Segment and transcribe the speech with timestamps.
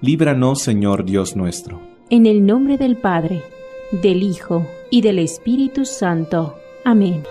[0.00, 1.80] líbranos Señor Dios nuestro.
[2.10, 3.42] En el nombre del Padre,
[3.90, 6.56] del Hijo y del Espíritu Santo.
[6.84, 7.24] Amén.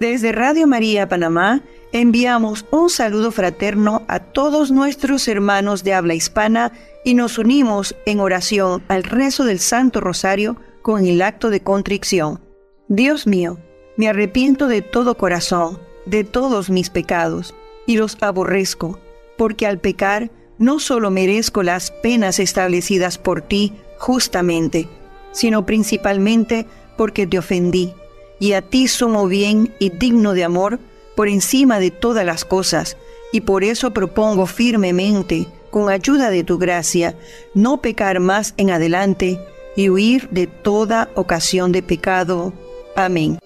[0.00, 6.72] Desde Radio María Panamá enviamos un saludo fraterno a todos nuestros hermanos de habla hispana
[7.04, 12.40] y nos unimos en oración al rezo del Santo Rosario con el acto de contrición.
[12.88, 13.58] Dios mío,
[13.96, 17.54] me arrepiento de todo corazón, de todos mis pecados,
[17.86, 18.98] y los aborrezco,
[19.36, 24.88] porque al pecar no solo merezco las penas establecidas por ti justamente,
[25.32, 27.92] sino principalmente porque te ofendí,
[28.40, 30.78] y a ti sumo bien y digno de amor
[31.14, 32.96] por encima de todas las cosas,
[33.32, 37.14] y por eso propongo firmemente, con ayuda de tu gracia,
[37.54, 39.38] no pecar más en adelante
[39.76, 42.52] y huir de toda ocasión de pecado.
[42.96, 43.38] Amén.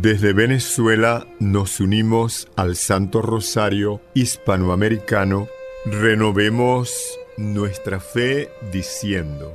[0.00, 5.48] Desde Venezuela nos unimos al Santo Rosario Hispanoamericano.
[5.84, 9.52] Renovemos nuestra fe diciendo.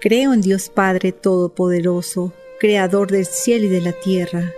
[0.00, 4.52] Creo en Dios Padre Todopoderoso, Creador del cielo y de la tierra.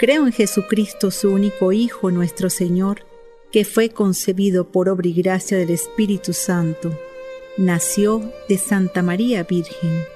[0.00, 3.04] Creo en Jesucristo, su único Hijo, nuestro Señor,
[3.52, 6.98] que fue concebido por obra y gracia del Espíritu Santo.
[7.58, 10.15] Nació de Santa María Virgen.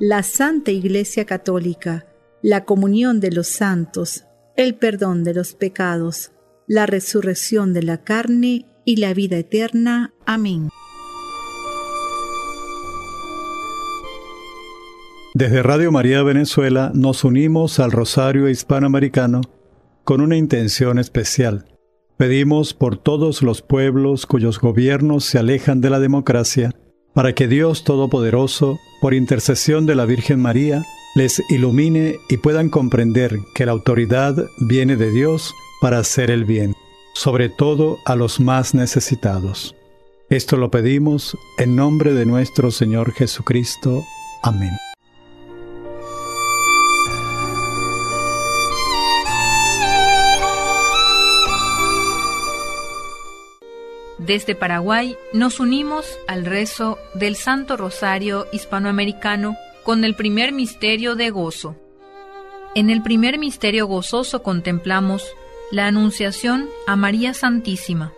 [0.00, 2.06] la Santa Iglesia Católica,
[2.42, 4.24] la comunión de los santos,
[4.56, 6.32] el perdón de los pecados,
[6.66, 10.12] la resurrección de la carne y la vida eterna.
[10.26, 10.68] Amén.
[15.32, 19.42] Desde Radio María Venezuela nos unimos al Rosario Hispanoamericano
[20.02, 21.66] con una intención especial.
[22.16, 26.72] Pedimos por todos los pueblos cuyos gobiernos se alejan de la democracia,
[27.14, 33.38] para que Dios Todopoderoso, por intercesión de la Virgen María, les ilumine y puedan comprender
[33.54, 36.74] que la autoridad viene de Dios para hacer el bien,
[37.14, 39.74] sobre todo a los más necesitados.
[40.28, 44.02] Esto lo pedimos en nombre de nuestro Señor Jesucristo.
[44.42, 44.72] Amén.
[54.26, 61.28] Desde Paraguay nos unimos al rezo del Santo Rosario Hispanoamericano con el primer misterio de
[61.28, 61.76] gozo.
[62.74, 65.26] En el primer misterio gozoso contemplamos
[65.70, 68.14] la anunciación a María Santísima.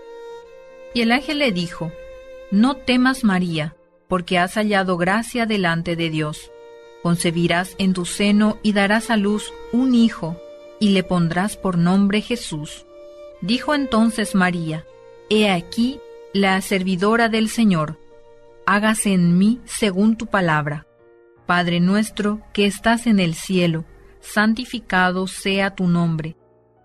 [0.94, 1.90] Y el ángel le dijo,
[2.52, 3.74] No temas María,
[4.06, 6.52] porque has hallado gracia delante de Dios.
[7.02, 10.40] Concebirás en tu seno y darás a luz un hijo,
[10.78, 12.86] y le pondrás por nombre Jesús.
[13.40, 14.84] Dijo entonces María,
[15.28, 15.98] He aquí
[16.32, 17.98] la servidora del Señor,
[18.66, 20.86] hágase en mí según tu palabra.
[21.46, 23.84] Padre nuestro que estás en el cielo,
[24.20, 26.36] santificado sea tu nombre.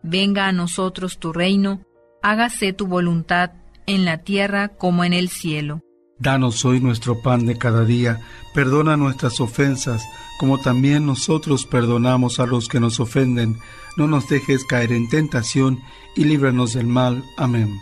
[0.03, 1.81] Venga a nosotros tu reino,
[2.21, 3.51] hágase tu voluntad
[3.87, 5.81] en la tierra como en el cielo.
[6.19, 8.19] Danos hoy nuestro pan de cada día,
[8.53, 10.03] perdona nuestras ofensas,
[10.39, 13.57] como también nosotros perdonamos a los que nos ofenden.
[13.97, 15.79] No nos dejes caer en tentación
[16.15, 17.23] y líbranos del mal.
[17.37, 17.81] Amén.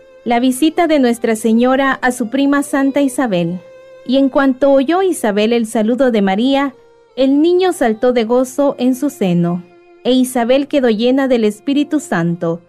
[0.23, 3.59] La visita de Nuestra Señora a su prima Santa Isabel.
[4.05, 6.75] Y en cuanto oyó Isabel el saludo de María,
[7.15, 9.63] el niño saltó de gozo en su seno,
[10.03, 12.61] e Isabel quedó llena del Espíritu Santo,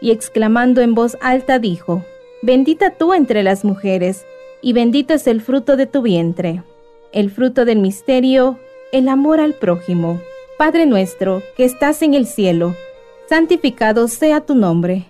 [0.00, 2.04] y exclamando en voz alta dijo,
[2.42, 4.24] Bendita tú entre las mujeres,
[4.62, 6.62] y bendito es el fruto de tu vientre.
[7.10, 8.60] El fruto del misterio,
[8.92, 10.20] el amor al prójimo.
[10.58, 12.76] Padre nuestro, que estás en el cielo,
[13.28, 15.09] santificado sea tu nombre.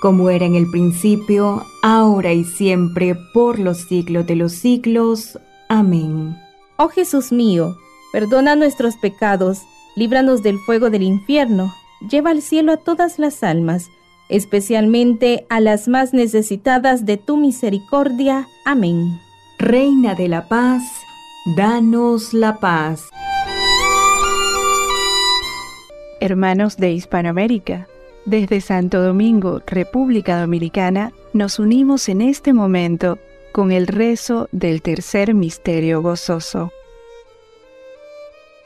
[0.00, 5.38] como era en el principio, ahora y siempre, por los siglos de los siglos.
[5.68, 6.36] Amén.
[6.76, 7.76] Oh Jesús mío,
[8.12, 9.62] perdona nuestros pecados,
[9.96, 11.72] líbranos del fuego del infierno,
[12.10, 13.88] lleva al cielo a todas las almas,
[14.28, 18.46] especialmente a las más necesitadas de tu misericordia.
[18.64, 19.18] Amén.
[19.58, 20.82] Reina de la paz,
[21.56, 23.08] danos la paz.
[26.20, 27.86] Hermanos de Hispanoamérica,
[28.26, 33.18] desde Santo Domingo, República Dominicana, nos unimos en este momento
[33.52, 36.72] con el rezo del tercer misterio gozoso.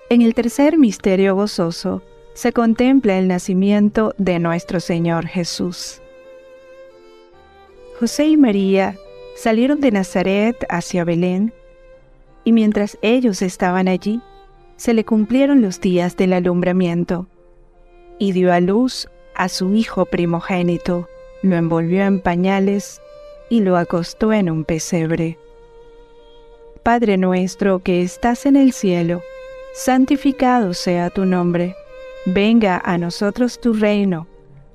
[0.08, 2.02] En el tercer misterio gozoso
[2.34, 6.00] se contempla el nacimiento de nuestro Señor Jesús.
[8.00, 8.96] José y María
[9.36, 11.52] salieron de Nazaret hacia Belén,
[12.44, 14.22] y mientras ellos estaban allí,
[14.76, 17.26] se le cumplieron los días del alumbramiento,
[18.18, 19.08] y dio a luz
[19.40, 21.08] a su hijo primogénito,
[21.40, 23.00] lo envolvió en pañales
[23.48, 25.38] y lo acostó en un pesebre.
[26.82, 29.22] Padre nuestro que estás en el cielo,
[29.72, 31.74] santificado sea tu nombre,
[32.26, 34.26] venga a nosotros tu reino,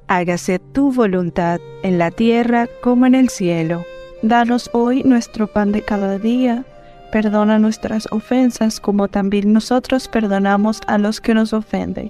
[0.08, 3.86] hágase tu voluntad en la tierra como en el cielo.
[4.24, 6.66] Danos hoy nuestro pan de cada día,
[7.12, 12.10] perdona nuestras ofensas como también nosotros perdonamos a los que nos ofenden.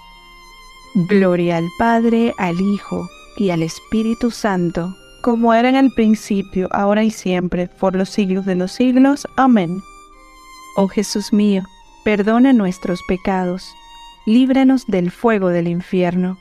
[0.93, 7.03] Gloria al Padre, al Hijo y al Espíritu Santo, como era en el principio, ahora
[7.03, 9.25] y siempre, por los siglos de los siglos.
[9.37, 9.81] Amén.
[10.75, 11.63] Oh Jesús mío,
[12.03, 13.73] perdona nuestros pecados,
[14.25, 16.37] líbranos del fuego del infierno,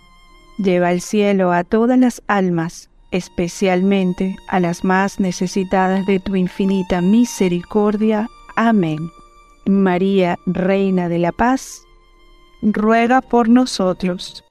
[0.58, 7.00] lleva al cielo a todas las almas, especialmente a las más necesitadas de tu infinita
[7.00, 8.28] misericordia.
[8.56, 8.98] Amén.
[9.66, 11.82] María, Reina de la Paz,
[12.62, 14.44] ruega por nosotros.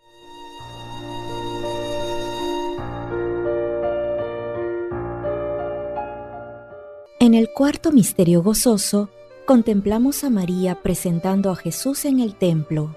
[7.20, 9.10] En el cuarto misterio gozoso,
[9.46, 12.96] contemplamos a María presentando a Jesús en el templo.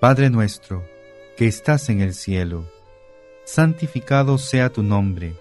[0.00, 0.82] Padre nuestro,
[1.36, 2.64] que estás en el cielo,
[3.44, 5.34] santificado sea tu nombre,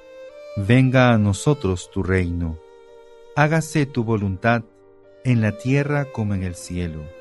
[0.58, 2.60] venga a nosotros tu reino,
[3.36, 4.64] hágase tu voluntad
[5.24, 7.21] en la tierra como en el cielo.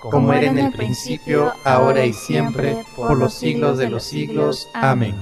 [0.00, 4.68] Como era en el principio, ahora y siempre, por los siglos de los siglos.
[4.74, 5.14] Amén.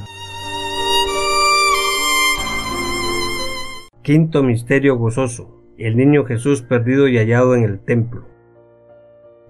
[4.02, 5.62] Quinto misterio gozoso.
[5.78, 8.26] El niño Jesús perdido y hallado en el templo.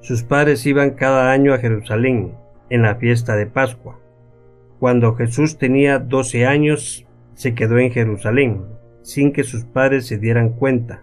[0.00, 2.34] Sus padres iban cada año a Jerusalén
[2.70, 3.98] en la fiesta de Pascua.
[4.78, 8.64] Cuando Jesús tenía doce años, se quedó en Jerusalén,
[9.02, 11.02] sin que sus padres se dieran cuenta.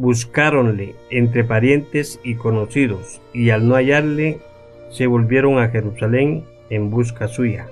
[0.00, 4.40] Buscáronle entre parientes y conocidos, y al no hallarle,
[4.88, 7.68] se volvieron a Jerusalén en busca suya.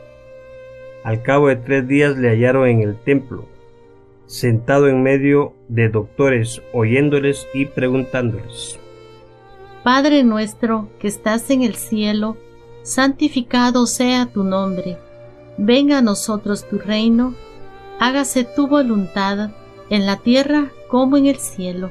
[1.05, 3.47] Al cabo de tres días le hallaron en el templo,
[4.27, 8.79] sentado en medio de doctores, oyéndoles y preguntándoles.
[9.83, 12.37] Padre nuestro que estás en el cielo,
[12.83, 14.99] santificado sea tu nombre.
[15.57, 17.33] Venga a nosotros tu reino,
[17.99, 19.49] hágase tu voluntad
[19.89, 21.91] en la tierra como en el cielo.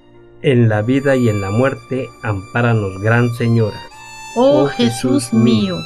[0.43, 3.79] En la vida y en la muerte, ampáranos, Gran Señora.
[4.35, 5.77] Oh Jesús mío,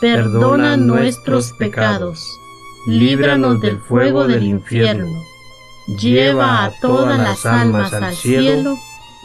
[0.00, 2.38] perdona nuestros pecados,
[2.86, 5.24] líbranos del fuego del infierno,
[5.98, 8.76] lleva a todas las almas al cielo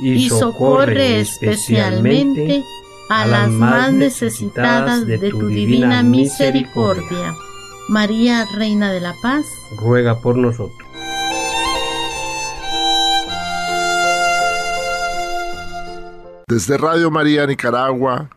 [0.02, 2.64] y socorre especialmente
[3.10, 7.36] a las más necesitadas de tu divina misericordia.
[7.90, 10.89] María, Reina de la Paz, ruega por nosotros.
[16.50, 18.32] Desde Radio María Nicaragua,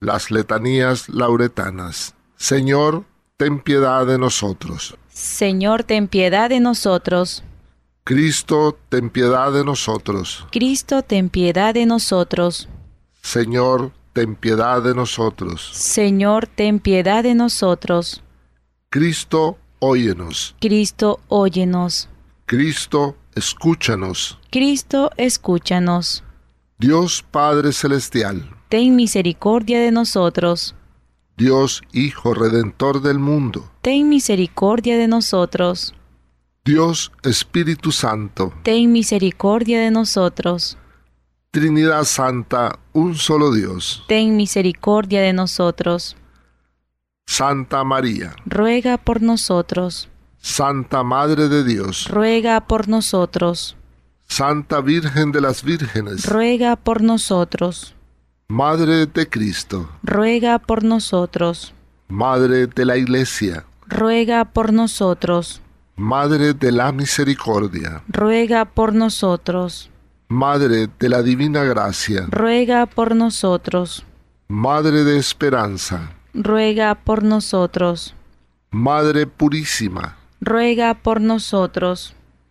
[0.00, 2.12] las letanías lauretanas.
[2.34, 3.04] Señor,
[3.36, 4.96] ten piedad de nosotros.
[5.08, 7.44] Señor, ten piedad de nosotros.
[8.02, 10.44] Cristo, ten piedad de nosotros.
[10.50, 12.68] Cristo, ten piedad de nosotros.
[13.22, 15.70] Señor, ten piedad de nosotros.
[15.72, 18.24] Señor, ten piedad de nosotros.
[18.90, 20.56] Cristo, óyenos.
[20.60, 22.08] Cristo, óyenos.
[22.44, 24.40] Cristo, escúchanos.
[24.50, 26.24] Cristo, escúchanos.
[26.82, 30.74] Dios Padre Celestial, ten misericordia de nosotros.
[31.36, 35.94] Dios Hijo Redentor del mundo, ten misericordia de nosotros.
[36.64, 40.76] Dios Espíritu Santo, ten misericordia de nosotros.
[41.52, 46.16] Trinidad Santa, un solo Dios, ten misericordia de nosotros.
[47.28, 50.08] Santa María, ruega por nosotros.
[50.38, 53.76] Santa Madre de Dios, ruega por nosotros.
[54.32, 57.94] Santa Virgen de las Vírgenes, ruega por nosotros.
[58.48, 61.74] Madre de Cristo, ruega por nosotros.
[62.08, 65.60] Madre de la Iglesia, ruega por nosotros.
[65.96, 69.90] Madre de la Misericordia, ruega por nosotros.
[70.28, 74.02] Madre de la Divina Gracia, ruega por nosotros.
[74.48, 78.14] Madre de Esperanza, ruega por nosotros.
[78.70, 82.14] Madre Purísima, ruega por nosotros.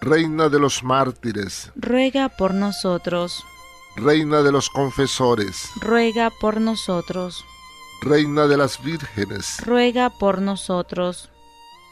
[0.00, 3.44] Reina de los mártires, ruega por nosotros.
[3.96, 7.44] Reina de los confesores, ruega por nosotros.
[8.00, 11.30] Reina de las vírgenes, ruega por nosotros.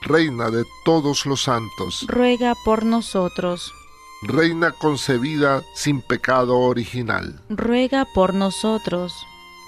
[0.02, 3.72] Reina de todos los santos, ruega por nosotros.
[4.22, 9.12] Reina concebida sin pecado original, ruega por nosotros.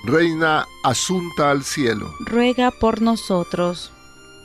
[0.05, 3.90] Reina asunta al cielo, ruega por nosotros.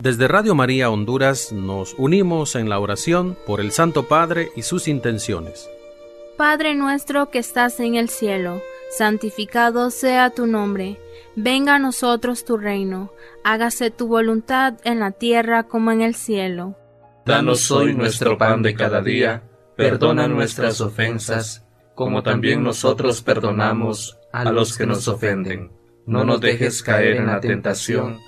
[0.00, 4.86] Desde Radio María Honduras nos unimos en la oración por el Santo Padre y sus
[4.86, 5.68] intenciones.
[6.36, 8.62] Padre nuestro que estás en el cielo,
[8.96, 10.98] santificado sea tu nombre,
[11.34, 13.10] venga a nosotros tu reino,
[13.42, 16.76] hágase tu voluntad en la tierra como en el cielo.
[17.26, 19.42] Danos hoy nuestro pan de cada día,
[19.76, 25.72] perdona nuestras ofensas, como también nosotros perdonamos a los que nos ofenden.
[26.06, 28.27] No nos dejes caer en la tentación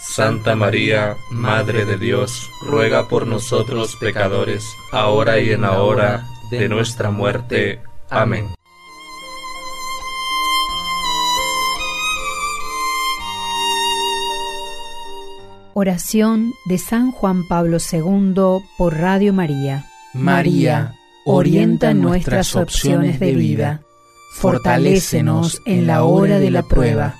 [0.00, 6.68] Santa María, Madre de Dios, ruega por nosotros pecadores, ahora y en la hora de
[6.68, 7.80] nuestra muerte.
[8.10, 8.48] Amén.
[15.74, 19.86] Oración de San Juan Pablo II por Radio María.
[20.12, 23.82] María, orienta nuestras opciones de vida,
[24.34, 27.16] fortalécenos en la hora de la prueba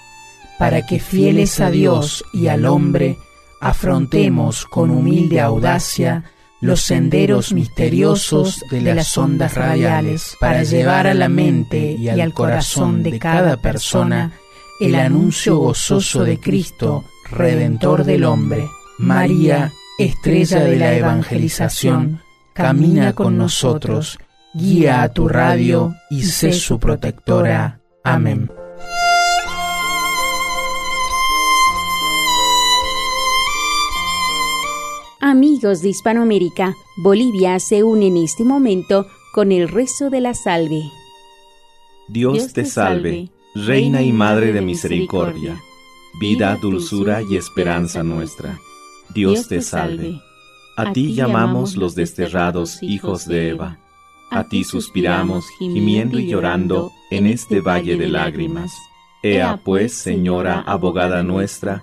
[0.59, 3.19] para que fieles a Dios y al hombre,
[3.61, 6.25] afrontemos con humilde audacia
[6.61, 13.03] los senderos misteriosos de las ondas radiales para llevar a la mente y al corazón
[13.03, 14.33] de cada persona
[14.81, 18.67] el anuncio gozoso de Cristo, Redentor del hombre.
[18.99, 22.21] María, estrella de la evangelización,
[22.53, 24.19] camina con nosotros,
[24.55, 27.81] guía a tu radio y sé su protectora.
[28.05, 28.51] Amén.
[35.27, 40.83] Amigos de Hispanoamérica, Bolivia se une en este momento con el rezo de la salve.
[42.09, 45.59] Dios te salve, Reina y Madre de misericordia,
[46.21, 48.61] vida, dulzura y esperanza nuestra.
[49.15, 50.21] Dios te salve.
[50.77, 53.79] A ti llamamos los desterrados hijos de Eva.
[54.31, 58.75] A ti suspiramos, gimiendo y llorando en este valle de lágrimas.
[59.23, 61.83] Ea pues, Señora, abogada nuestra,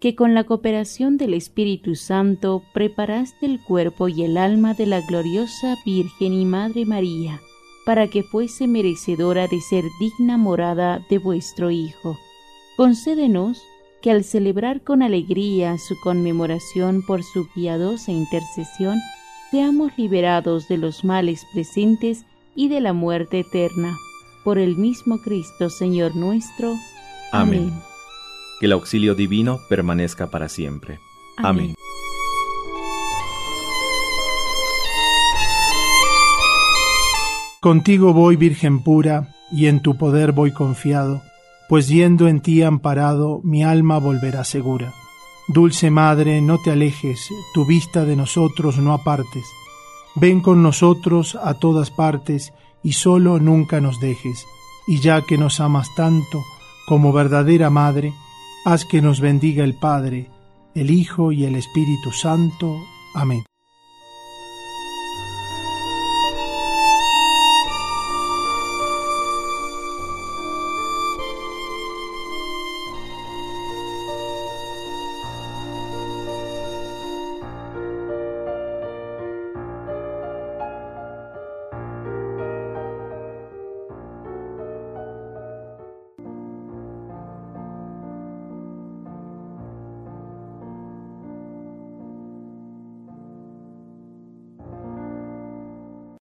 [0.00, 5.00] que con la cooperación del Espíritu Santo preparaste el cuerpo y el alma de la
[5.00, 7.40] gloriosa Virgen y Madre María,
[7.84, 12.16] para que fuese merecedora de ser digna morada de vuestro Hijo.
[12.76, 13.60] Concédenos
[14.00, 19.00] que al celebrar con alegría su conmemoración por su piadosa intercesión,
[19.50, 22.24] seamos liberados de los males presentes
[22.54, 23.96] y de la muerte eterna.
[24.44, 26.76] Por el mismo Cristo, Señor nuestro.
[27.32, 27.87] Amén
[28.60, 31.00] que el auxilio divino permanezca para siempre.
[31.36, 31.74] Amén.
[37.60, 41.22] Contigo voy, Virgen pura, y en tu poder voy confiado,
[41.68, 44.94] pues yendo en ti amparado, mi alma volverá segura.
[45.48, 49.44] Dulce Madre, no te alejes, tu vista de nosotros no apartes.
[50.14, 52.52] Ven con nosotros a todas partes,
[52.82, 54.46] y solo nunca nos dejes.
[54.86, 56.42] Y ya que nos amas tanto,
[56.86, 58.14] como verdadera Madre,
[58.70, 60.28] Haz que nos bendiga el Padre,
[60.74, 62.76] el Hijo y el Espíritu Santo.
[63.14, 63.42] Amén.